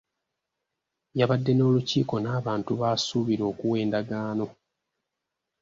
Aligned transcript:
Yabadde 1.19 1.51
n'olukiiko 1.55 2.15
n'abantu 2.19 2.71
b'asuubira 2.79 3.43
okuwa 3.51 3.75
endagaano. 3.83 4.45